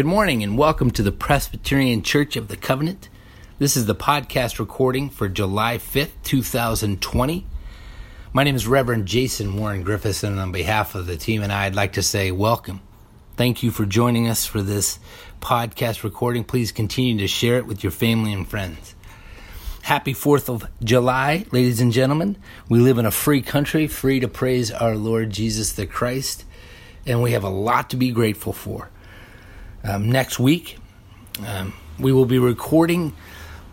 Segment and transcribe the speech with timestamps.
[0.00, 3.10] Good morning and welcome to the Presbyterian Church of the Covenant.
[3.58, 7.46] This is the podcast recording for July 5th, 2020.
[8.32, 11.66] My name is Reverend Jason Warren Griffiths, and on behalf of the team and I,
[11.66, 12.80] I'd like to say welcome.
[13.36, 14.98] Thank you for joining us for this
[15.42, 16.44] podcast recording.
[16.44, 18.94] Please continue to share it with your family and friends.
[19.82, 22.38] Happy 4th of July, ladies and gentlemen.
[22.70, 26.46] We live in a free country, free to praise our Lord Jesus the Christ,
[27.04, 28.88] and we have a lot to be grateful for.
[29.82, 30.78] Um, next week,
[31.46, 33.14] um, we will be recording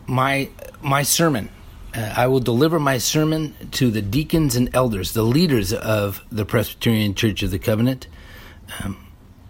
[0.05, 0.49] my
[0.81, 1.49] my sermon.
[1.93, 6.45] Uh, I will deliver my sermon to the deacons and elders, the leaders of the
[6.45, 8.07] Presbyterian Church of the Covenant,
[8.83, 8.97] um,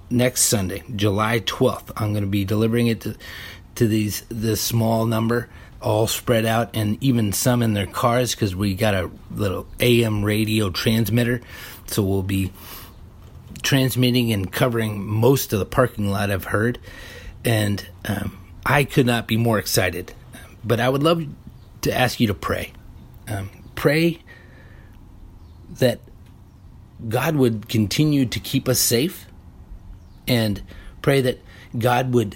[0.10, 1.92] next Sunday, July twelfth.
[1.96, 3.16] I'm going to be delivering it to
[3.76, 8.56] to these this small number, all spread out, and even some in their cars because
[8.56, 11.42] we got a little AM radio transmitter,
[11.86, 12.52] so we'll be
[13.62, 16.80] transmitting and covering most of the parking lot I've heard,
[17.46, 20.14] and um, I could not be more excited.
[20.64, 21.24] But I would love
[21.82, 22.74] to ask you to pray.
[23.28, 24.20] Um, pray
[25.80, 26.00] that
[27.08, 29.28] God would continue to keep us safe,
[30.28, 30.62] and
[31.02, 31.40] pray that
[31.78, 32.36] God would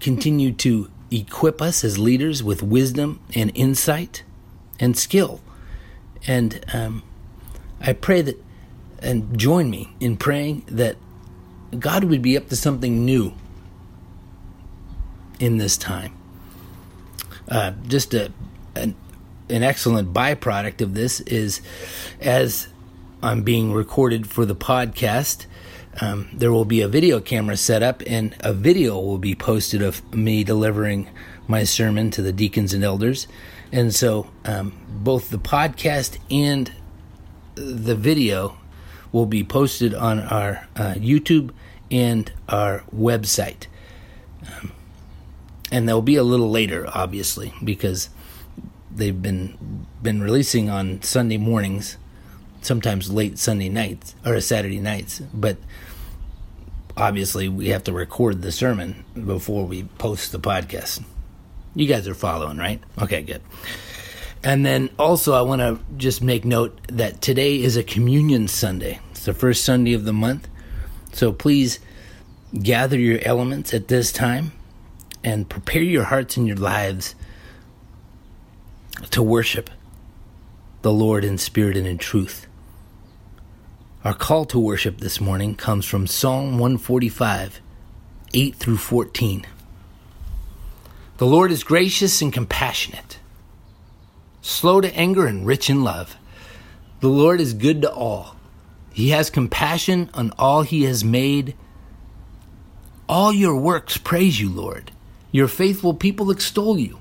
[0.00, 4.22] continue to equip us as leaders with wisdom and insight
[4.78, 5.40] and skill.
[6.26, 7.02] And um,
[7.80, 8.42] I pray that
[9.00, 10.96] and join me in praying that
[11.78, 13.32] God would be up to something new
[15.38, 16.16] in this time.
[17.48, 18.32] Uh, just a,
[18.74, 18.94] an,
[19.48, 21.60] an excellent byproduct of this is
[22.20, 22.68] as
[23.22, 25.46] I'm being recorded for the podcast,
[26.00, 29.82] um, there will be a video camera set up and a video will be posted
[29.82, 31.08] of me delivering
[31.48, 33.26] my sermon to the deacons and elders.
[33.72, 36.72] And so um, both the podcast and
[37.54, 38.59] the video
[39.12, 41.50] will be posted on our uh, YouTube
[41.90, 43.66] and our website.
[44.46, 44.72] Um,
[45.72, 48.08] and they'll be a little later, obviously, because
[48.94, 51.96] they've been been releasing on Sunday mornings,
[52.62, 55.20] sometimes late Sunday nights or Saturday nights.
[55.32, 55.58] But
[56.96, 61.02] obviously, we have to record the sermon before we post the podcast.
[61.74, 62.82] You guys are following, right?
[63.00, 63.42] Okay, good.
[64.42, 69.00] And then also, I want to just make note that today is a communion Sunday.
[69.10, 70.48] It's the first Sunday of the month.
[71.12, 71.78] So please
[72.58, 74.52] gather your elements at this time
[75.22, 77.14] and prepare your hearts and your lives
[79.10, 79.68] to worship
[80.82, 82.46] the Lord in spirit and in truth.
[84.04, 87.60] Our call to worship this morning comes from Psalm 145,
[88.32, 89.46] 8 through 14.
[91.18, 93.19] The Lord is gracious and compassionate
[94.40, 96.16] slow to anger and rich in love.
[97.00, 98.36] The Lord is good to all.
[98.92, 101.54] He has compassion on all he has made.
[103.08, 104.92] All your works praise you, Lord.
[105.32, 106.98] Your faithful people extol you.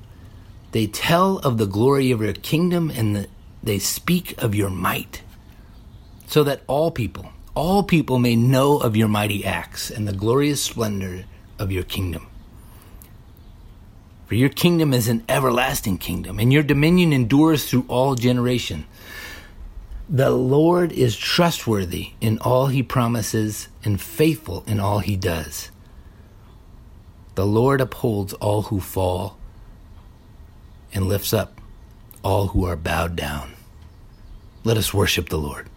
[0.71, 3.27] They tell of the glory of your kingdom and the,
[3.61, 5.23] they speak of your might,
[6.27, 10.63] so that all people, all people may know of your mighty acts and the glorious
[10.63, 11.25] splendor
[11.57, 12.28] of your kingdom.
[14.29, 18.85] For your kingdom is an everlasting kingdom, and your dominion endures through all generation.
[20.07, 25.71] The Lord is trustworthy in all he promises and faithful in all he does.
[27.33, 29.39] The Lord upholds all who fall
[30.93, 31.59] and lifts up
[32.23, 33.53] all who are bowed down.
[34.63, 35.68] Let us worship the Lord.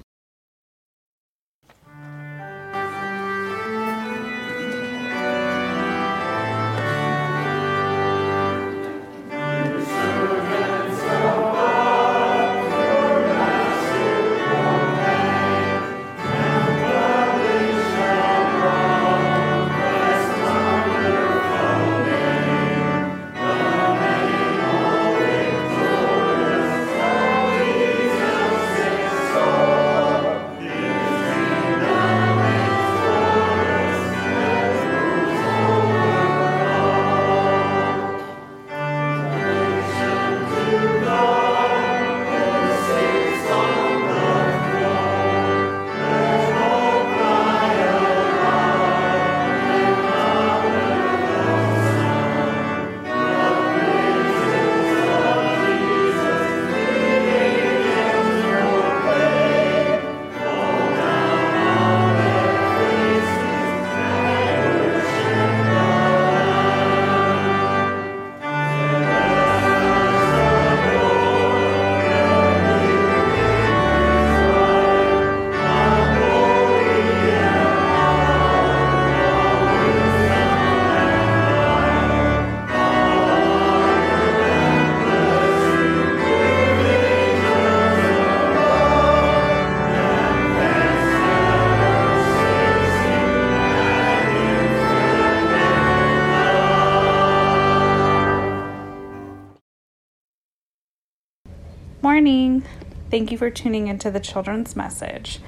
[103.13, 105.39] Thank you for tuning into the children's message.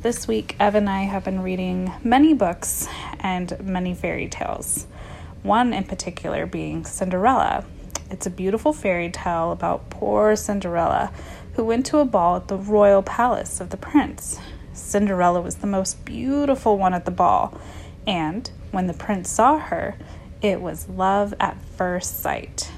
[0.00, 2.88] This week, Ev and I have been reading many books
[3.18, 4.86] and many fairy tales.
[5.42, 7.66] One in particular being Cinderella.
[8.10, 11.12] It's a beautiful fairy tale about poor Cinderella
[11.56, 14.40] who went to a ball at the royal palace of the prince.
[14.72, 17.60] Cinderella was the most beautiful one at the ball,
[18.06, 19.94] and when the prince saw her,
[20.40, 22.69] it was love at first sight.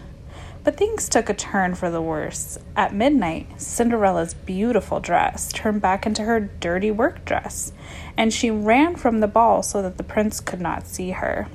[0.65, 2.57] But things took a turn for the worse.
[2.77, 7.73] At midnight, Cinderella's beautiful dress turned back into her dirty work dress,
[8.17, 11.49] and she ran from the ball so that the prince could not see her.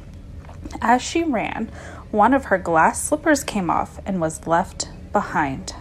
[0.81, 1.71] As she ran,
[2.11, 5.73] one of her glass slippers came off and was left behind.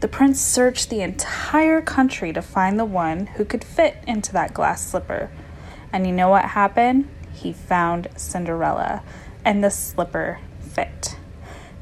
[0.00, 4.52] The prince searched the entire country to find the one who could fit into that
[4.52, 5.30] glass slipper.
[5.90, 7.08] And you know what happened?
[7.32, 9.02] He found Cinderella,
[9.42, 11.16] and the slipper fit.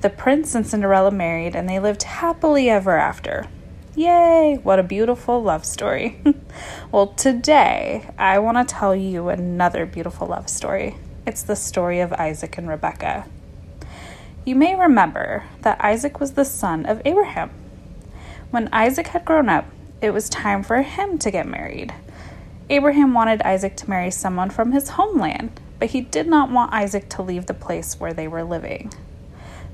[0.05, 3.47] The prince and Cinderella married, and they lived happily ever after.
[3.95, 4.61] Yay!
[4.63, 6.21] What a beautiful love story.
[6.93, 10.97] well, today I want to tell you another beautiful love story.
[11.27, 13.25] It's the story of Isaac and Rebekah.
[14.45, 17.51] You may remember that Isaac was the son of Abraham.
[18.51, 19.65] When Isaac had grown up,
[20.03, 21.95] it was time for him to get married.
[22.69, 27.09] Abraham wanted Isaac to marry someone from his homeland, but he did not want Isaac
[27.09, 28.93] to leave the place where they were living.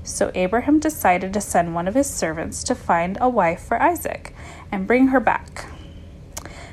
[0.03, 4.33] So Abraham decided to send one of his servants to find a wife for Isaac
[4.71, 5.65] and bring her back.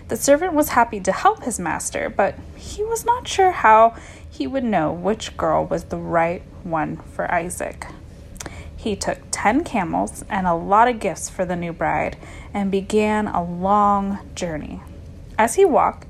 [0.09, 3.95] The servant was happy to help his master, but he was not sure how
[4.31, 7.87] he would know which girl was the right one for Isaac.
[8.75, 12.17] He took 10 camels and a lot of gifts for the new bride
[12.55, 14.81] and began a long journey.
[15.37, 16.07] As he walked,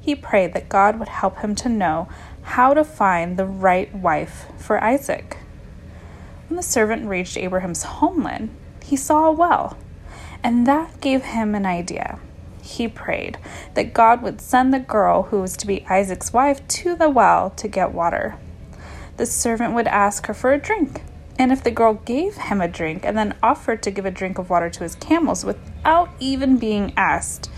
[0.00, 2.08] he prayed that God would help him to know
[2.42, 5.38] how to find the right wife for Isaac.
[6.50, 8.50] When the servant reached Abraham's homeland,
[8.82, 9.78] he saw a well,
[10.42, 12.18] and that gave him an idea.
[12.60, 13.38] He prayed
[13.74, 17.50] that God would send the girl who was to be Isaac's wife to the well
[17.50, 18.36] to get water.
[19.16, 21.02] The servant would ask her for a drink,
[21.38, 24.36] and if the girl gave him a drink and then offered to give a drink
[24.36, 27.48] of water to his camels without even being asked,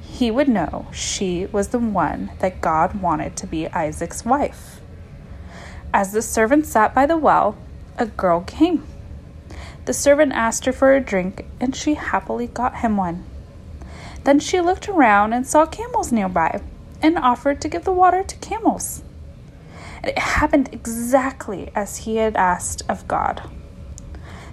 [0.00, 4.80] he would know she was the one that God wanted to be Isaac's wife.
[5.92, 7.56] As the servant sat by the well,
[7.98, 8.84] a girl came.
[9.84, 13.24] The servant asked her for a drink, and she happily got him one.
[14.24, 16.60] Then she looked around and saw camels nearby
[17.00, 19.02] and offered to give the water to camels.
[20.02, 23.48] It happened exactly as he had asked of God.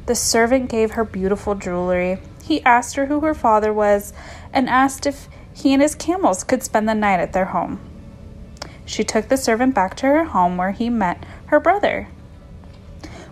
[0.06, 2.20] The servant gave her beautiful jewelry.
[2.44, 4.14] He asked her who her father was
[4.52, 7.80] and asked if he and his camels could spend the night at their home.
[8.86, 12.10] She took the servant back to her home where he met her brother.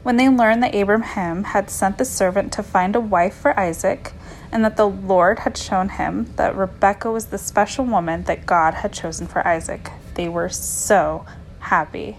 [0.04, 4.14] When they learned that Abraham had sent the servant to find a wife for Isaac,
[4.52, 8.74] and that the Lord had shown him that Rebekah was the special woman that God
[8.76, 11.26] had chosen for Isaac, they were so
[11.60, 12.18] happy.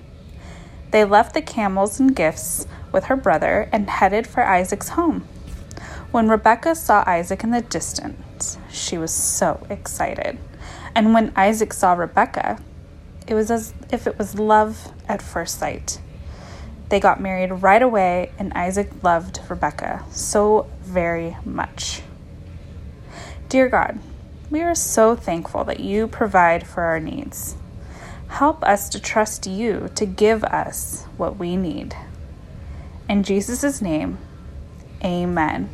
[0.93, 5.27] They left the camels and gifts with her brother and headed for Isaac's home.
[6.13, 10.39] When Rebekah saw Isaac in the distance, she was so excited.
[10.95, 12.59] And when Isaac saw Rebekah,
[13.27, 16.01] it was as if it was love at first sight.
[16.93, 22.03] They got married right away, and Isaac loved Rebekah so very much.
[23.49, 23.99] Dear God,
[24.51, 27.57] we are so thankful that you provide for our needs.
[28.29, 31.97] Help us to trust you to give us what we need.
[33.09, 34.19] In Jesus' name,
[35.03, 35.71] amen.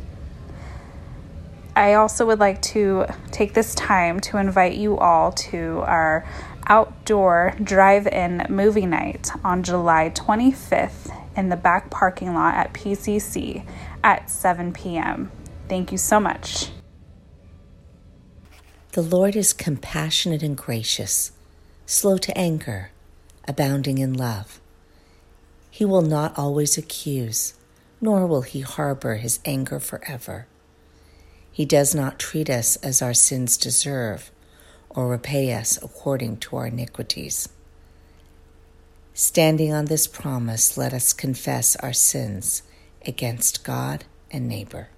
[1.75, 6.25] I also would like to take this time to invite you all to our
[6.69, 13.65] outdoor drive in movie night on July 25th in the back parking lot at PCC
[14.03, 15.31] at 7 p.m.
[15.67, 16.69] Thank you so much.
[18.91, 21.31] The Lord is compassionate and gracious,
[21.85, 22.91] slow to anger,
[23.47, 24.59] abounding in love.
[25.71, 27.53] He will not always accuse,
[28.01, 30.47] nor will he harbor his anger forever.
[31.51, 34.31] He does not treat us as our sins deserve
[34.89, 37.49] or repay us according to our iniquities.
[39.13, 42.63] Standing on this promise, let us confess our sins
[43.05, 44.89] against God and neighbor.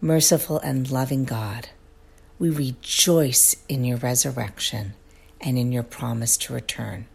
[0.00, 1.68] Merciful and loving God,
[2.38, 4.94] we rejoice in your resurrection
[5.40, 7.06] and in your promise to return.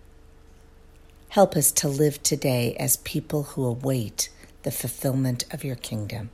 [1.30, 4.30] Help us to live today as people who await
[4.63, 6.30] the fulfillment of your kingdom.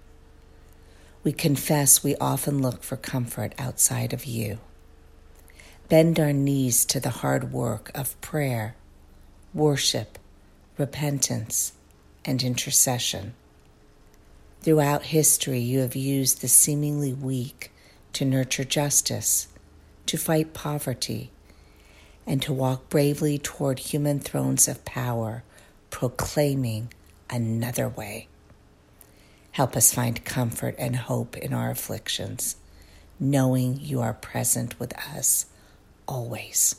[1.21, 4.59] We confess we often look for comfort outside of you.
[5.89, 8.75] Bend our knees to the hard work of prayer,
[9.53, 10.17] worship,
[10.77, 11.73] repentance,
[12.23, 13.33] and intercession.
[14.61, 17.71] Throughout history, you have used the seemingly weak
[18.13, 19.47] to nurture justice,
[20.05, 21.31] to fight poverty,
[22.25, 25.43] and to walk bravely toward human thrones of power,
[25.89, 26.93] proclaiming
[27.29, 28.27] another way.
[29.59, 32.55] Help us find comfort and hope in our afflictions,
[33.19, 35.47] knowing you are present with us
[36.07, 36.77] always.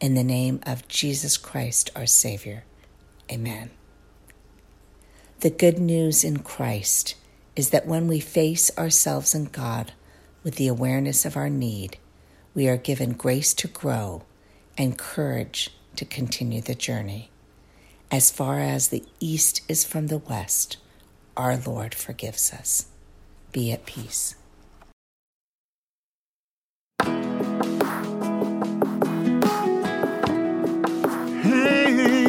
[0.00, 2.64] In the name of Jesus Christ, our Savior.
[3.30, 3.68] Amen.
[5.40, 7.14] The good news in Christ
[7.56, 9.92] is that when we face ourselves and God
[10.42, 11.98] with the awareness of our need,
[12.54, 14.22] we are given grace to grow
[14.78, 17.30] and courage to continue the journey.
[18.10, 20.78] As far as the east is from the west,
[21.36, 22.86] our Lord forgives us.
[23.52, 24.34] Be at peace.
[31.92, 32.21] worship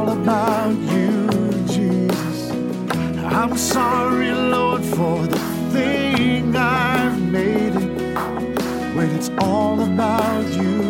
[0.00, 1.28] all about you,
[1.66, 2.50] Jesus.
[3.38, 5.38] I'm sorry, Lord, for the
[5.72, 7.90] thing I've made it.
[8.96, 10.80] When it's all about you.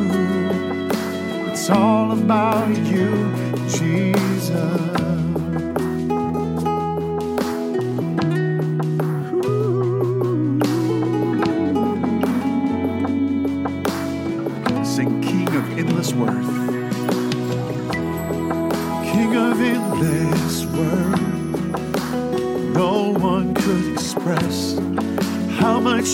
[1.51, 2.90] It's all about you,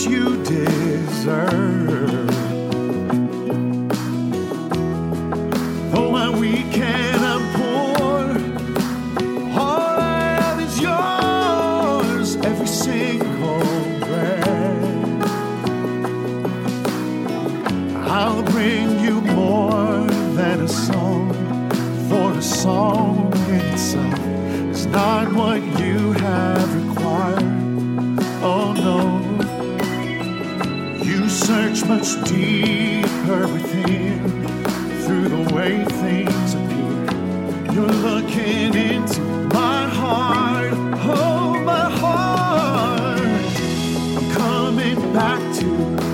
[0.09, 1.66] you deserve.
[45.27, 46.06] Back to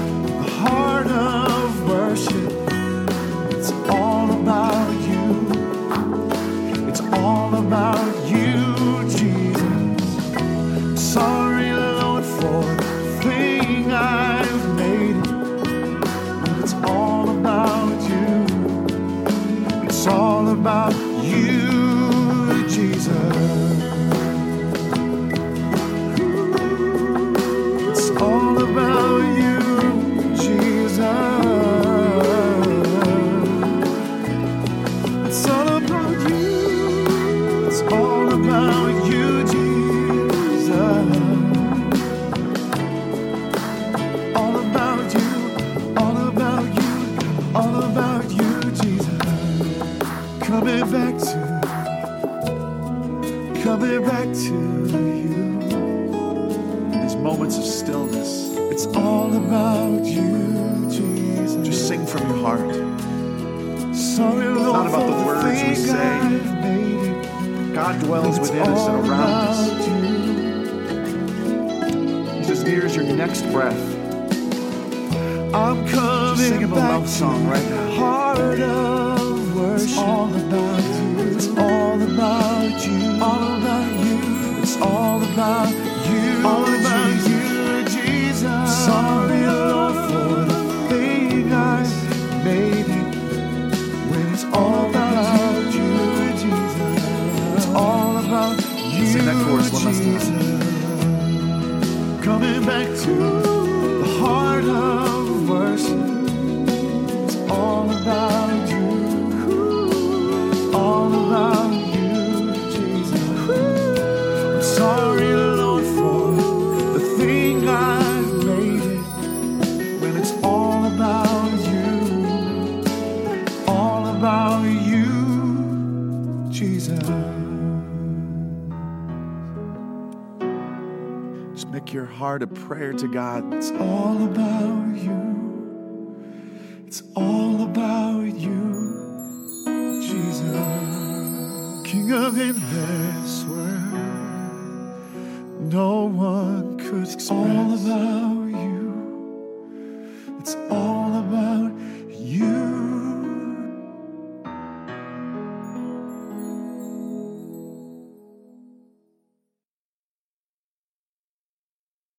[132.33, 133.53] heart a prayer to God.
[133.53, 134.72] It's all about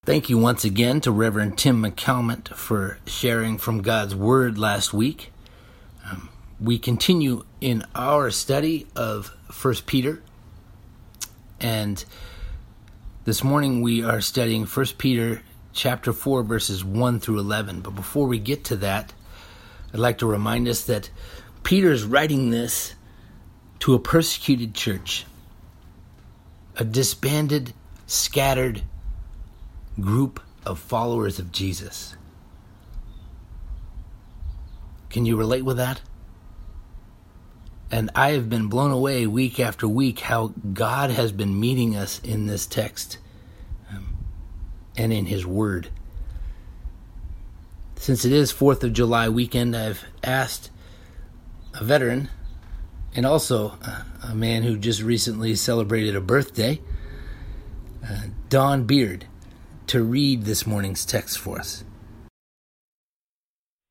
[0.05, 5.33] Thank you once again to Reverend Tim McCalmont for sharing from God's Word last week.
[6.05, 6.29] Um,
[6.61, 10.23] we continue in our study of First Peter,
[11.59, 12.05] and
[13.25, 15.41] this morning we are studying First Peter
[15.73, 17.81] chapter 4 verses 1 through 11.
[17.81, 19.15] But before we get to that,
[19.95, 21.09] I'd like to remind us that
[21.63, 22.95] Peter is writing this
[23.79, 25.25] to a persecuted church,
[26.77, 27.73] a disbanded,
[28.07, 28.83] scattered
[30.01, 32.17] group of followers of Jesus.
[35.11, 36.01] Can you relate with that?
[37.91, 42.19] And I have been blown away week after week how God has been meeting us
[42.25, 43.19] in this text
[43.91, 44.17] um,
[44.97, 45.91] and in His Word.
[47.97, 50.71] Since it is 4th of July weekend, I've asked
[51.75, 52.29] a veteran
[53.15, 53.79] and also
[54.23, 56.81] a man who just recently celebrated a birthday,
[58.05, 59.27] uh, Don Beard,
[59.89, 61.85] to read this morning's text for us.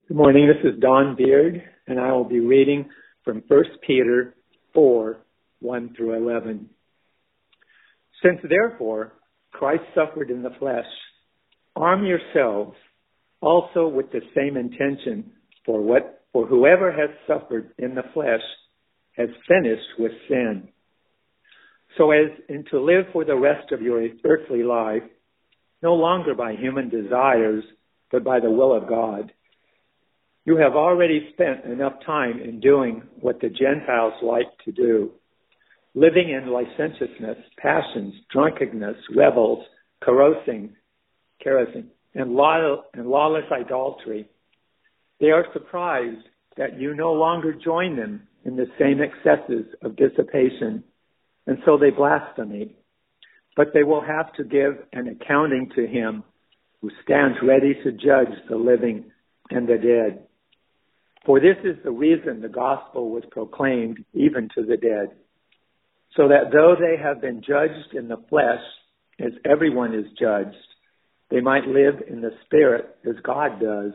[0.08, 0.48] Good morning.
[0.48, 2.90] This is Don Beard, and I will be reading
[3.24, 4.36] from 1 Peter
[4.74, 5.18] 4
[5.60, 6.70] 1 through 11.
[8.22, 9.14] Since therefore
[9.52, 10.86] Christ suffered in the flesh,
[11.76, 12.76] arm yourselves
[13.42, 15.32] also with the same intention,
[15.66, 18.42] for what for whoever has suffered in the flesh
[19.16, 20.68] has finished with sin.
[21.98, 25.04] So as in to live for the rest of your earthly life,
[25.84, 27.63] no longer by human desires,
[28.10, 29.34] but by the will of God.
[30.46, 35.12] You have already spent enough time in doing what the Gentiles like to do,
[35.93, 39.65] living in licentiousness, passions, drunkenness, revels,
[40.02, 40.76] carousing,
[41.43, 44.28] carousing, and, law, and lawless idolatry.
[45.19, 46.26] They are surprised
[46.58, 50.84] that you no longer join them in the same excesses of dissipation,
[51.46, 52.72] and so they blaspheme.
[53.56, 56.24] But they will have to give an accounting to him
[56.82, 59.12] who stands ready to judge the living
[59.50, 60.28] and the dead.
[61.26, 65.16] For this is the reason the gospel was proclaimed even to the dead,
[66.18, 68.62] so that though they have been judged in the flesh,
[69.20, 70.56] as everyone is judged,
[71.30, 73.94] they might live in the spirit as God does.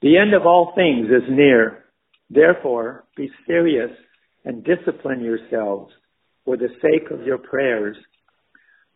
[0.00, 1.84] The end of all things is near.
[2.30, 3.90] Therefore, be serious
[4.44, 5.92] and discipline yourselves
[6.44, 7.96] for the sake of your prayers.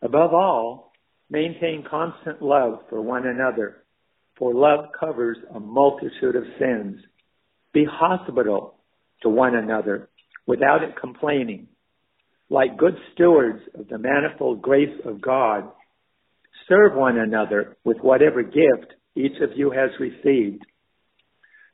[0.01, 0.91] Above all,
[1.29, 3.83] maintain constant love for one another,
[4.37, 6.97] for love covers a multitude of sins.
[7.73, 8.75] Be hospitable
[9.21, 10.09] to one another
[10.47, 11.67] without it complaining.
[12.49, 15.69] Like good stewards of the manifold grace of God,
[16.67, 20.65] serve one another with whatever gift each of you has received.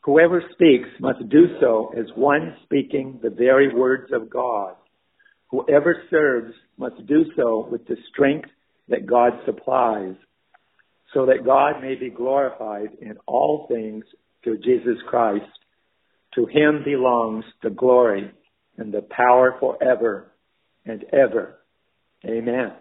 [0.04, 4.76] Whoever speaks must do so as one speaking the very words of God.
[5.56, 8.50] Whoever serves must do so with the strength
[8.90, 10.16] that God supplies,
[11.14, 14.04] so that God may be glorified in all things
[14.44, 15.46] through Jesus Christ.
[16.34, 18.30] To him belongs the glory
[18.78, 20.34] and the power forever
[20.86, 21.56] and ever.
[22.26, 22.74] Amen.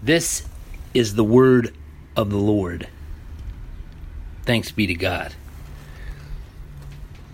[0.00, 0.46] This
[0.94, 1.74] is the word
[2.16, 2.86] of the Lord.
[4.44, 5.34] Thanks be to God.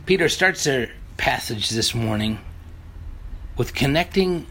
[0.07, 0.87] Peter starts our
[1.19, 2.39] passage this morning
[3.57, 4.47] with connecting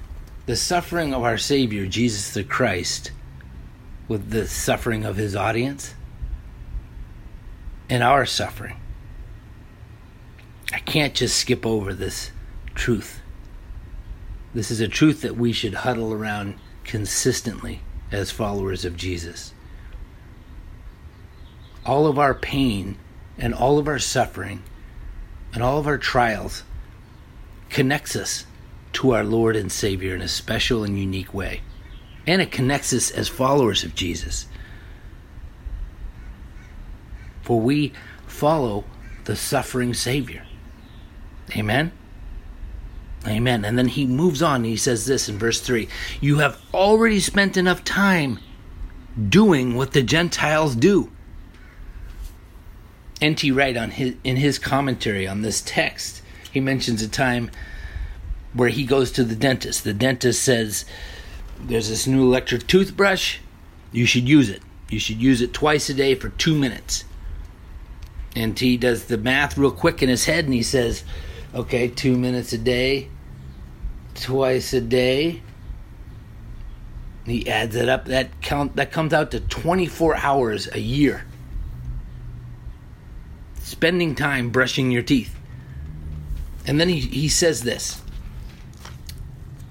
[0.45, 3.11] the suffering of our Savior, Jesus the Christ,
[4.07, 5.95] with the suffering of his audience.
[7.89, 8.77] and our suffering.
[10.71, 12.31] I can't just skip over this
[12.73, 13.21] truth.
[14.53, 19.53] This is a truth that we should huddle around consistently as followers of Jesus.
[21.85, 22.97] All of our pain
[23.37, 24.63] and all of our suffering
[25.53, 26.63] and all of our trials
[27.69, 28.45] connects us
[28.93, 31.61] to our Lord and Savior in a special and unique way.
[32.25, 34.47] And it connects us as followers of Jesus.
[37.41, 37.91] For we
[38.25, 38.85] follow
[39.25, 40.45] the suffering Savior.
[41.55, 41.91] Amen?
[43.27, 43.63] Amen.
[43.63, 45.87] And then he moves on and he says this in verse 3
[46.19, 48.39] You have already spent enough time
[49.29, 51.11] doing what the Gentiles do.
[53.21, 53.51] N.T.
[53.51, 57.49] Wright on his in his commentary on this text, he mentions a time
[58.53, 59.83] where he goes to the dentist.
[59.83, 60.85] The dentist says,
[61.59, 63.39] There's this new electric toothbrush,
[63.91, 64.61] you should use it.
[64.89, 67.05] You should use it twice a day for two minutes.
[68.35, 71.03] And he does the math real quick in his head and he says,
[71.53, 73.09] Okay, two minutes a day,
[74.15, 75.41] twice a day.
[77.25, 78.05] He adds it up.
[78.05, 81.25] That count that comes out to 24 hours a year.
[83.59, 85.35] Spending time brushing your teeth.
[86.65, 88.02] And then he, he says this.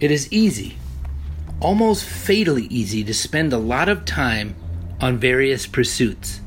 [0.03, 0.79] It is easy,
[1.61, 4.57] almost fatally easy, to spend a lot of time
[5.01, 6.41] on various pursuits,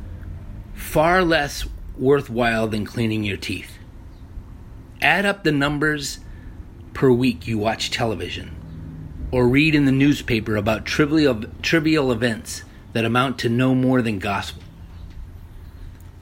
[0.73, 1.65] far less
[1.97, 3.77] worthwhile than cleaning your teeth.
[5.01, 6.19] Add up the numbers
[6.93, 8.53] per week you watch television
[9.31, 14.19] or read in the newspaper about trivial, trivial events that amount to no more than
[14.19, 14.63] gospel.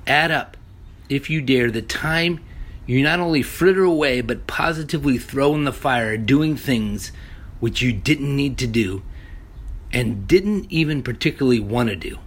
[0.06, 0.56] Add up,
[1.10, 2.42] if you dare, the time
[2.86, 7.12] you not only fritter away but positively throw in the fire doing things
[7.60, 9.04] which you didn't need to do
[9.92, 12.20] and didn't even particularly want to do,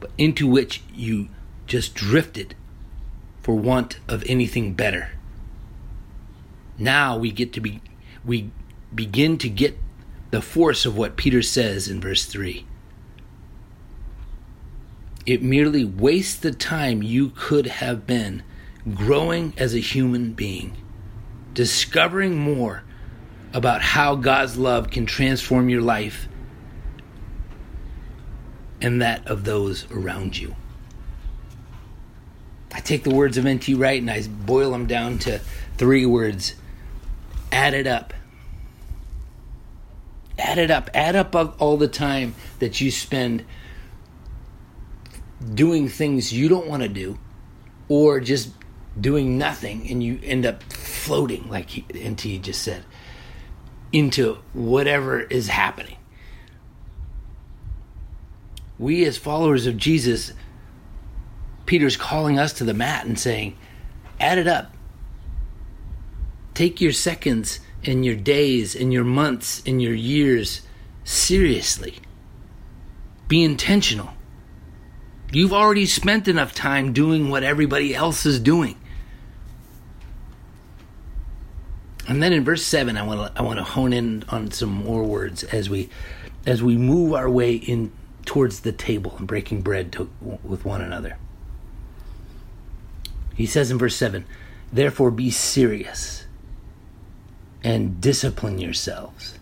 [0.00, 1.28] but into which you
[1.66, 2.54] just drifted
[3.42, 5.10] for want of anything better.
[6.78, 7.82] Now we get to be
[8.24, 8.50] we
[8.94, 9.78] begin to get
[10.30, 12.64] the force of what Peter says in verse 3.
[15.26, 18.42] It merely wastes the time you could have been
[18.94, 20.76] growing as a human being,
[21.54, 22.82] discovering more
[23.52, 26.28] about how God's love can transform your life
[28.80, 30.56] and that of those around you.
[32.72, 33.74] I take the words of N.T.
[33.74, 35.38] Wright and I boil them down to
[35.76, 36.54] three words
[37.52, 38.14] add it up.
[40.38, 40.90] Add it up.
[40.94, 43.44] Add up all the time that you spend
[45.54, 47.18] doing things you don't want to do
[47.88, 48.50] or just
[49.00, 52.84] doing nothing and you end up floating, like he, NT just said,
[53.92, 55.96] into whatever is happening.
[58.78, 60.32] We, as followers of Jesus,
[61.66, 63.56] Peter's calling us to the mat and saying,
[64.18, 64.74] add it up.
[66.54, 70.62] Take your seconds and your days and your months and your years
[71.04, 71.96] seriously.
[73.28, 74.10] Be intentional.
[75.32, 78.78] You've already spent enough time doing what everybody else is doing.
[82.12, 84.68] And then in verse 7 I want to I want to hone in on some
[84.68, 85.88] more words as we
[86.44, 87.90] as we move our way in
[88.26, 91.16] towards the table and breaking bread to, with one another.
[93.34, 94.26] He says in verse 7,
[94.70, 96.26] "Therefore be serious
[97.64, 99.38] and discipline yourselves."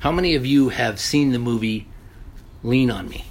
[0.00, 1.86] How many of you have seen the movie
[2.64, 3.24] Lean on Me?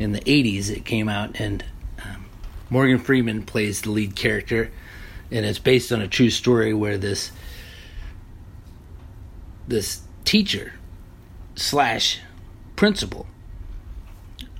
[0.00, 1.64] In the 80s it came out and
[2.04, 2.24] um,
[2.68, 4.72] Morgan Freeman plays the lead character
[5.30, 7.32] and it's based on a true story where this
[9.68, 10.72] this teacher
[11.54, 12.20] slash
[12.76, 13.26] principal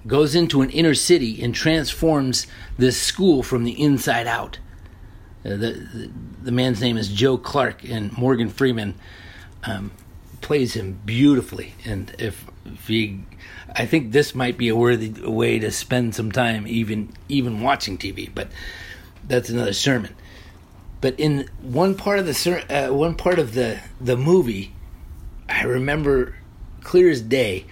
[0.07, 2.47] goes into an inner city and transforms
[2.79, 4.59] this school from the inside out.
[5.45, 6.11] Uh, the, the,
[6.43, 8.95] the man's name is Joe Clark, and Morgan Freeman
[9.65, 9.91] um,
[10.41, 11.75] plays him beautifully.
[11.85, 13.23] And if, if you,
[13.75, 17.99] I think this might be a worthy way to spend some time, even even watching
[17.99, 18.31] TV.
[18.35, 18.49] But
[19.27, 20.15] that's another sermon.
[21.01, 24.75] But in one part of the uh, one part of the the movie,
[25.49, 26.37] I remember
[26.83, 27.65] clear as day,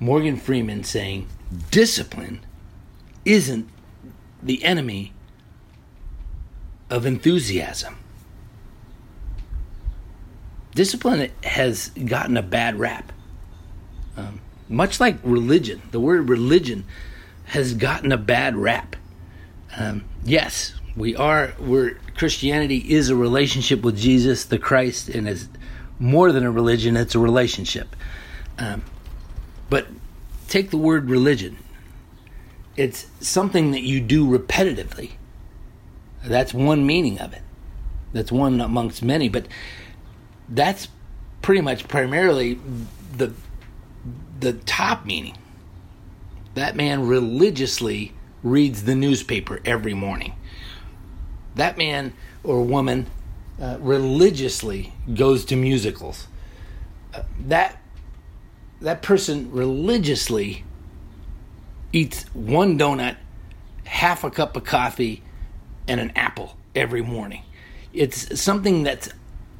[0.00, 1.28] Morgan Freeman saying,
[1.70, 2.40] "Discipline
[3.24, 3.68] isn't
[4.42, 5.12] the enemy
[6.88, 7.98] of enthusiasm."
[10.74, 13.12] Discipline has gotten a bad rap.
[14.16, 16.84] Um, much like religion, the word religion
[17.46, 18.96] has gotten a bad rap.
[19.76, 25.48] Um, yes, we are we're Christianity is a relationship with Jesus the Christ and is
[25.98, 27.94] more than a religion it's a relationship
[28.58, 28.82] um,
[29.70, 29.86] but
[30.48, 31.58] take the word religion
[32.78, 35.10] it's something that you do repetitively.
[36.24, 37.42] That's one meaning of it.
[38.12, 39.48] That's one amongst many, but
[40.48, 40.86] that's
[41.42, 42.58] pretty much primarily
[43.16, 43.34] the
[44.38, 45.36] the top meaning.
[46.54, 50.34] That man religiously reads the newspaper every morning.
[51.58, 52.12] That man
[52.44, 53.08] or woman
[53.60, 56.28] uh, religiously goes to musicals.
[57.12, 57.82] Uh, that
[58.80, 60.64] that person religiously
[61.92, 63.16] eats one donut,
[63.84, 65.24] half a cup of coffee,
[65.88, 67.42] and an apple every morning.
[67.92, 69.08] It's something that's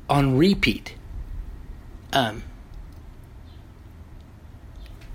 [0.09, 0.95] on repeat.
[2.13, 2.45] Um,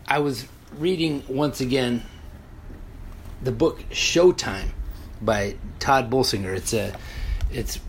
[0.05, 2.03] I was reading once again
[3.41, 4.71] the book Showtime
[5.23, 6.55] by Tod Bolsinger.
[6.55, 6.95] It's a,
[7.51, 7.79] it's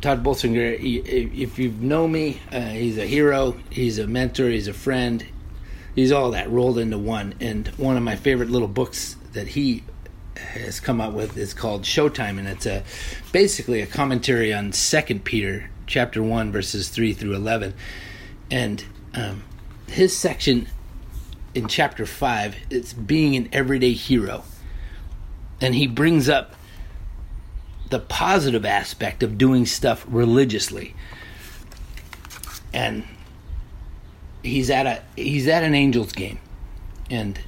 [0.00, 0.78] Tod Bolsinger.
[0.80, 3.56] If you know me, uh, he's a hero.
[3.70, 4.48] He's a mentor.
[4.48, 5.24] He's a friend.
[5.94, 7.34] He's all that rolled into one.
[7.40, 9.82] And one of my favorite little books that he
[10.36, 12.84] has come out with is called Showtime, and it's a
[13.32, 17.74] basically a commentary on Second Peter chapter one verses three through eleven,
[18.48, 19.42] and um,
[19.88, 20.68] his section
[21.56, 24.44] in chapter five it's being an everyday hero,
[25.60, 26.54] and he brings up
[27.90, 30.94] the positive aspect of doing stuff religiously,
[32.72, 33.04] and
[34.42, 36.38] he's at a he's at an Angels game,
[37.10, 37.40] and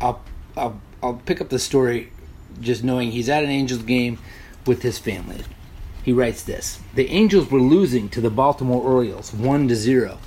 [0.00, 0.22] I'll
[0.56, 2.12] I'll I'll pick up the story
[2.60, 4.18] just knowing he's at an Angels game
[4.66, 5.42] with his family.
[6.02, 10.18] He writes this The Angels were losing to the Baltimore Orioles 1 to 0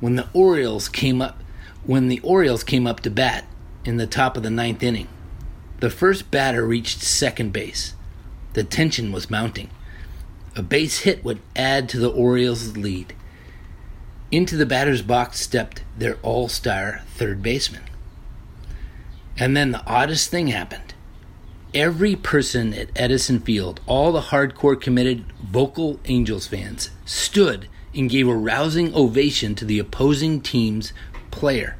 [0.00, 1.38] when the Orioles came up
[1.84, 3.46] when the Orioles came up to bat
[3.84, 5.08] in the top of the ninth inning.
[5.80, 7.94] The first batter reached second base.
[8.52, 9.70] The tension was mounting.
[10.56, 13.14] A base hit would add to the Orioles' lead.
[14.30, 17.82] Into the batter's box stepped their all star third baseman.
[19.36, 20.94] And then the oddest thing happened.
[21.72, 28.28] Every person at Edison Field, all the hardcore committed vocal Angels fans, stood and gave
[28.28, 30.92] a rousing ovation to the opposing team's
[31.30, 31.76] player.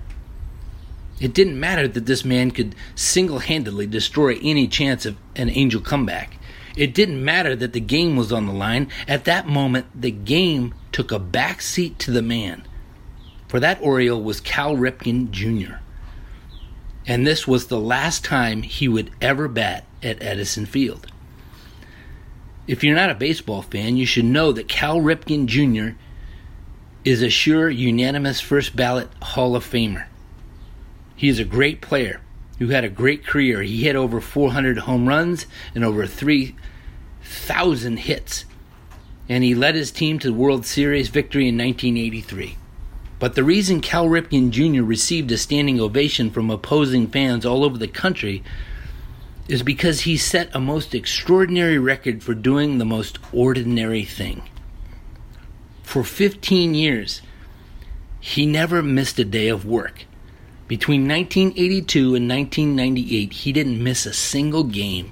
[1.21, 5.81] It didn't matter that this man could single handedly destroy any chance of an Angel
[5.81, 6.39] comeback.
[6.77, 8.89] It didn't matter that the game was on the line.
[9.09, 12.67] At that moment, the game took a back seat to the man.
[13.49, 15.77] For that Oriole was Cal Ripken Jr
[17.07, 21.07] and this was the last time he would ever bat at Edison Field.
[22.67, 25.97] If you're not a baseball fan, you should know that Cal Ripken Jr.
[27.05, 30.07] is a sure unanimous first ballot Hall of Famer.
[31.17, 32.21] He is a great player
[32.61, 33.63] who had a great career.
[33.63, 38.45] He hit over 400 home runs and over 3,000 hits,
[39.29, 42.57] and he led his team to the World Series victory in 1983.
[43.19, 44.83] But the reason Cal Ripken Jr.
[44.83, 48.43] received a standing ovation from opposing fans all over the country
[49.49, 54.43] is because he set a most extraordinary record for doing the most ordinary thing.
[55.83, 57.21] For 15 years,
[58.21, 60.05] he never missed a day of work.
[60.71, 65.11] Between 1982 and 1998, he didn't miss a single game,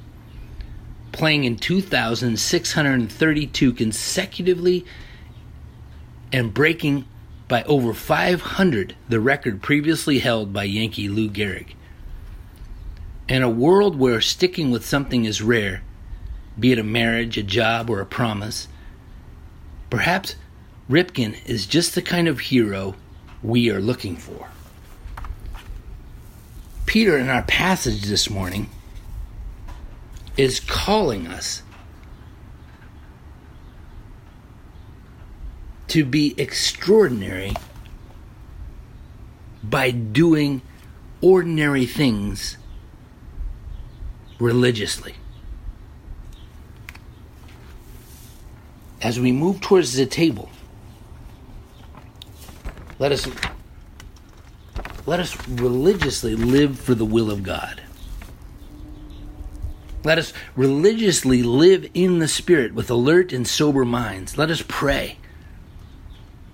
[1.11, 4.85] playing in 2,632 consecutively
[6.33, 7.07] and breaking
[7.49, 11.75] by over 500, the record previously held by Yankee Lou Gehrig.
[13.29, 15.83] In a world where sticking with something is rare,
[16.57, 18.69] be it a marriage, a job, or a promise,
[19.91, 20.37] perhaps
[20.89, 22.95] Ripken is just the kind of hero
[23.43, 24.51] we are looking for.
[26.89, 28.67] Peter, in our passage this morning,
[30.39, 31.63] is calling us
[35.87, 37.53] to be extraordinary
[39.63, 40.63] by doing
[41.21, 42.57] ordinary things
[44.39, 45.15] religiously.
[49.03, 50.49] As we move towards the table,
[52.99, 53.29] let us
[55.09, 57.81] let us religiously live for the will of God.
[60.05, 64.37] Let us religiously live in the Spirit with alert and sober minds.
[64.37, 65.17] Let us pray.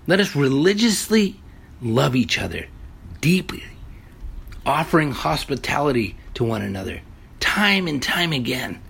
[0.06, 1.40] Let us religiously
[1.82, 2.68] love each other
[3.20, 3.64] deeply,
[4.64, 7.00] offering hospitality to one another
[7.40, 8.80] time and time again.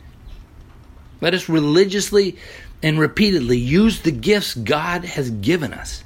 [1.22, 2.36] Let us religiously
[2.82, 6.03] and repeatedly use the gifts God has given us.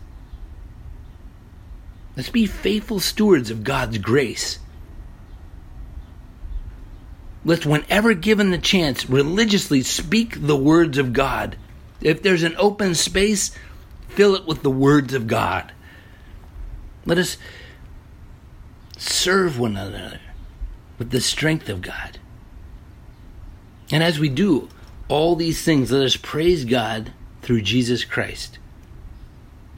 [2.19, 4.59] Let's be faithful stewards of God's grace.
[7.45, 11.57] Let's, whenever given the chance, religiously speak the words of God.
[12.01, 13.53] If there's an open space,
[14.09, 15.71] fill it with the words of God.
[17.07, 17.39] Let us
[18.97, 20.19] serve one another.
[20.99, 22.19] with the strength of God.
[23.93, 24.69] And as we do
[25.09, 28.59] all these things, let us praise God through Jesus Christ.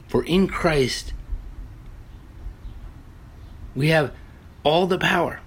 [0.07, 1.13] For in Christ,
[3.75, 4.13] we have
[4.63, 5.39] all the power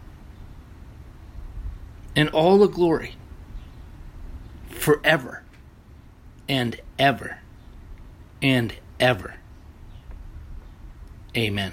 [2.16, 3.16] and all the glory
[4.70, 5.42] forever
[6.48, 7.38] and ever
[8.42, 9.34] and ever.
[11.36, 11.72] Amen.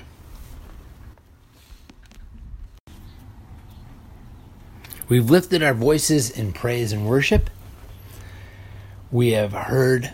[5.07, 7.49] We've lifted our voices in praise and worship.
[9.11, 10.13] We have heard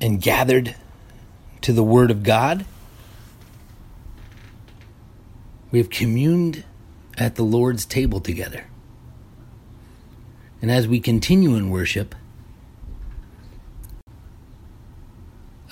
[0.00, 0.74] and gathered
[1.60, 2.64] to the Word of God.
[5.70, 6.64] We have communed
[7.18, 8.68] at the Lord's table together.
[10.62, 12.14] And as we continue in worship,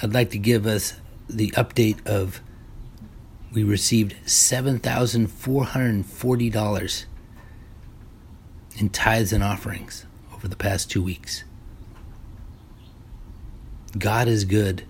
[0.03, 0.95] I'd like to give us
[1.29, 2.41] the update of
[3.53, 7.05] we received $7,440
[8.77, 10.05] in tithes and offerings
[10.35, 11.45] over the past two weeks.
[13.97, 14.83] God is good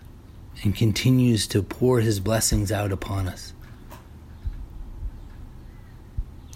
[0.64, 3.52] and continues to pour his blessings out upon us.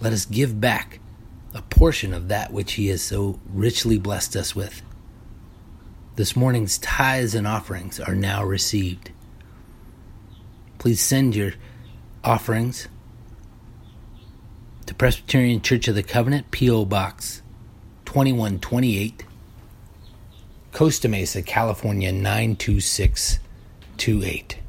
[0.01, 0.99] Let us give back
[1.53, 4.81] a portion of that which he has so richly blessed us with.
[6.15, 9.11] This morning's tithes and offerings are now received.
[10.79, 11.53] Please send your
[12.23, 12.87] offerings
[14.87, 16.85] to Presbyterian Church of the Covenant, P.O.
[16.85, 17.43] Box
[18.05, 19.23] 2128,
[20.71, 24.60] Costa Mesa, California 92628.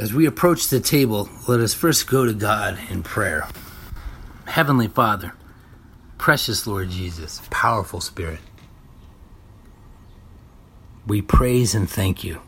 [0.00, 3.46] As we approach the table, let us first go to God in prayer.
[4.46, 5.34] Heavenly Father,
[6.16, 8.38] precious Lord Jesus, powerful Spirit,
[11.06, 12.40] we praise and thank you.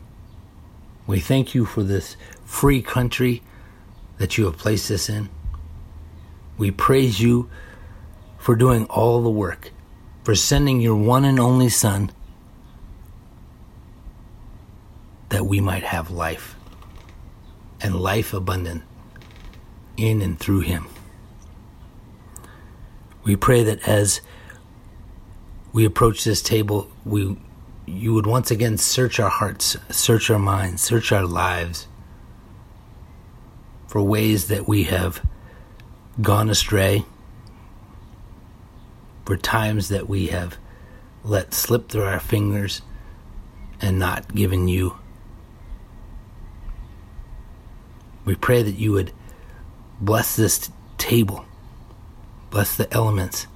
[1.05, 3.43] We thank you for this free country
[4.17, 5.29] that you have placed us in.
[6.57, 7.51] We praise you
[8.39, 9.71] for doing all the work,
[10.23, 12.11] for sending your one and only Son
[15.29, 16.55] that we might have life
[17.83, 18.83] and life abundant
[19.97, 20.87] in and through him.
[23.23, 24.21] We pray that as
[25.71, 27.37] we approach this table, we
[27.85, 31.87] you would once again search our hearts, search our minds, search our lives
[33.87, 35.21] for ways that we have
[36.21, 37.05] gone astray,
[39.25, 40.57] for times that we have
[41.23, 42.81] let slip through our fingers
[43.81, 44.97] and not given you.
[48.25, 49.11] We pray that you would
[49.99, 51.45] bless this table,
[52.49, 53.47] bless the elements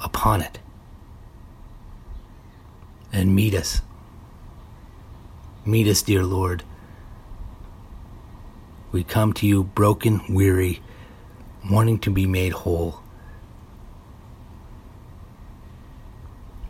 [0.00, 0.58] upon it,
[3.12, 3.80] and meet us.
[5.64, 6.62] Meet us, dear Lord.
[8.92, 10.82] We come to you broken, weary,
[11.70, 13.00] wanting to be made whole.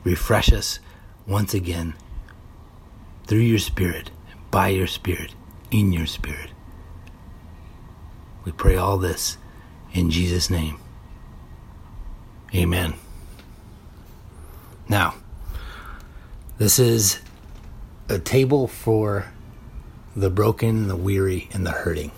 [0.05, 0.79] Refresh us
[1.27, 1.95] once again
[3.27, 4.11] through your Spirit,
[4.51, 5.35] by your Spirit,
[5.71, 6.54] in your Spirit.
[8.45, 9.39] We pray all this
[9.93, 10.79] in Jesus' name.
[12.55, 12.95] Amen.
[14.89, 15.15] Now,
[16.59, 17.21] this is
[18.09, 19.33] a table for
[20.15, 22.13] the broken, the weary, and the hurting.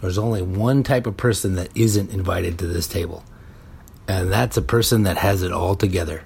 [0.00, 3.24] There's only one type of person that isn't invited to this table,
[4.06, 6.22] and that's a person that has it all together.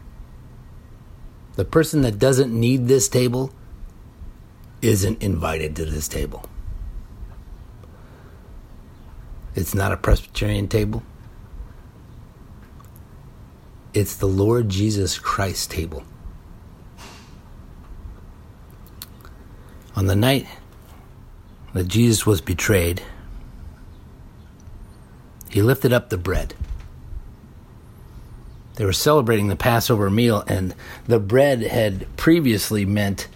[1.54, 3.52] The person that doesn't need this table
[4.82, 6.44] isn't invited to this table.
[9.54, 11.02] It's not a Presbyterian table.
[13.92, 16.04] It's the Lord Jesus Christ table.
[19.94, 20.46] On the night
[21.74, 23.02] that Jesus was betrayed,
[25.50, 26.54] he lifted up the bread.
[28.76, 30.74] They were celebrating the Passover meal, and
[31.06, 33.28] the bread had previously meant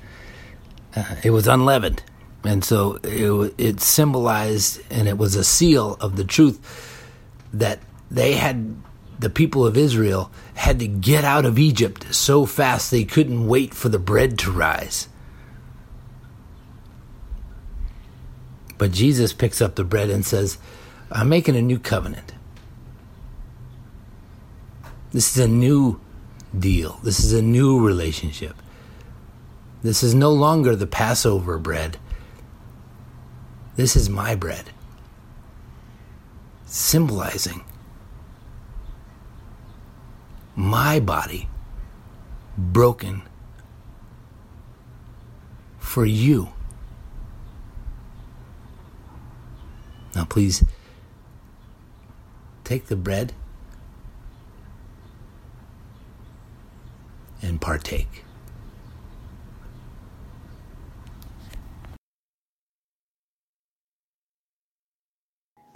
[0.95, 2.03] uh, it was unleavened.
[2.45, 6.61] And so it, it symbolized and it was a seal of the truth
[7.53, 7.81] that
[8.11, 8.77] they had,
[9.19, 13.75] the people of Israel had to get out of Egypt so fast they couldn't wait
[13.75, 15.09] for the bread to rise.
[18.79, 20.59] But Jesus picks up the bread and says,
[21.11, 22.35] I'm making a new covenant.
[25.13, 26.01] This is a new
[26.57, 27.01] deal.
[27.03, 28.55] This is a new relationship.
[29.83, 31.99] This is no longer the Passover bread.
[33.77, 34.71] This is my bread.
[36.65, 37.63] Symbolizing
[40.57, 41.49] my body
[42.57, 43.23] broken
[45.79, 46.49] for you.
[50.15, 50.65] Now, please
[52.65, 53.35] take the bread
[57.43, 58.26] and partake.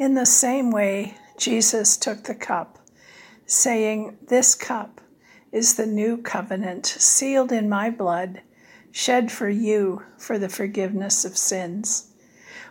[0.01, 2.78] In the same way, Jesus took the cup,
[3.44, 5.03] saying, This cup
[5.53, 8.40] is the new covenant, sealed in my blood,
[8.90, 12.14] shed for you for the forgiveness of sins.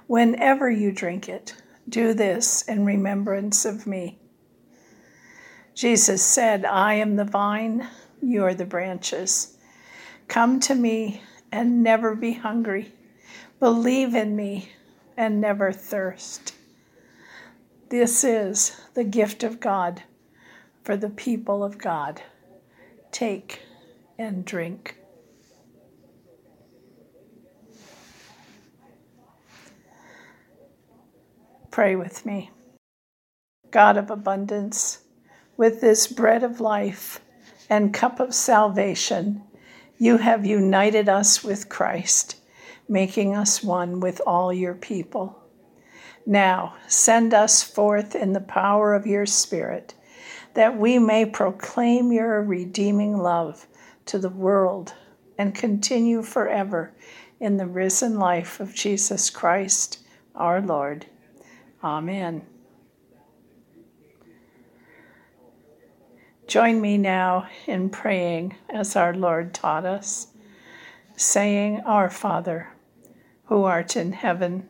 [0.08, 1.54] Whenever you drink it,
[1.88, 4.18] do this in remembrance of me.
[5.76, 7.88] Jesus said, I am the vine,
[8.24, 9.56] you are the branches.
[10.28, 11.22] Come to me
[11.52, 12.92] and never be hungry.
[13.60, 14.72] Believe in me
[15.16, 16.54] and never thirst.
[17.90, 20.04] This is the gift of God
[20.84, 22.22] for the people of God.
[23.12, 23.64] Take
[24.20, 24.96] and drink.
[31.72, 32.52] Pray with me.
[33.72, 35.00] God of abundance,
[35.58, 37.22] with this bread of life
[37.72, 39.42] and cup of salvation,
[39.98, 42.36] you have united us with Christ,
[42.88, 45.40] making us one with all your people.
[46.30, 49.96] Now send us forth in the power of your Spirit,
[50.54, 53.66] that we may proclaim your redeeming love
[54.06, 54.94] to the world
[55.40, 56.94] and continue forever
[57.40, 60.06] in the risen life of Jesus Christ,
[60.36, 61.08] our Lord.
[61.84, 62.44] Amen.
[66.46, 70.28] Join me now in praying as our Lord taught us,
[71.16, 72.70] saying, Our Father,
[73.46, 74.70] who art in heaven,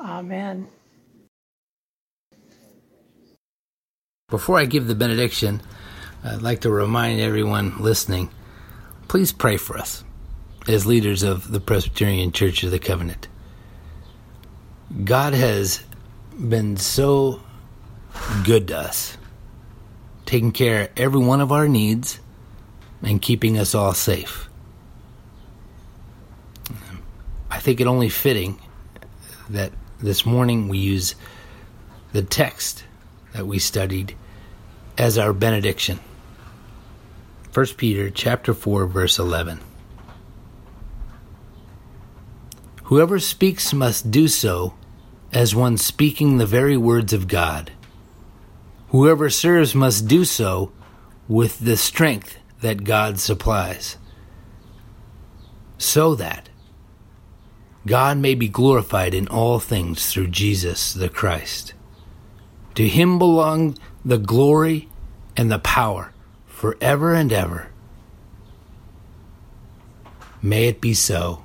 [0.00, 0.68] Amen.
[4.28, 5.62] Before I give the benediction,
[6.24, 8.30] I'd like to remind everyone listening
[9.08, 10.02] please pray for us
[10.66, 13.28] as leaders of the Presbyterian Church of the Covenant.
[15.04, 15.82] God has
[16.36, 17.40] been so
[18.44, 19.16] good to us,
[20.26, 22.18] taking care of every one of our needs
[23.02, 24.48] and keeping us all safe.
[27.50, 28.60] I think it only fitting
[29.48, 29.70] that
[30.00, 31.14] this morning we use
[32.12, 32.84] the text
[33.32, 34.16] that we studied
[34.98, 36.00] as our benediction.
[37.52, 39.60] 1 Peter chapter 4 verse 11.
[42.84, 44.74] Whoever speaks must do so
[45.32, 47.72] as one speaking the very words of God.
[48.88, 50.70] Whoever serves must do so
[51.26, 53.96] with the strength that God supplies,
[55.78, 56.48] so that
[57.86, 61.74] God may be glorified in all things through Jesus the Christ.
[62.76, 64.88] To him belong the glory
[65.36, 66.12] and the power
[66.46, 67.70] forever and ever.
[70.40, 71.44] May it be so.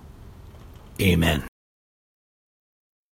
[1.02, 1.49] Amen.